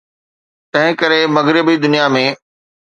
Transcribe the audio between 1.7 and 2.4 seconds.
دنيا ۾.